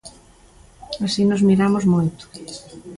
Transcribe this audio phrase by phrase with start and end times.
[1.05, 2.23] Así nos miramos moito.